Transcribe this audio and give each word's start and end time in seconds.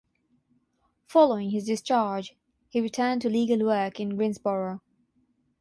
Following 1.05 1.51
his 1.51 1.65
discharge 1.67 2.35
he 2.69 2.81
returned 2.81 3.21
to 3.21 3.29
legal 3.29 3.63
work 3.67 3.99
in 3.99 4.17
Greensboro. 4.17 4.81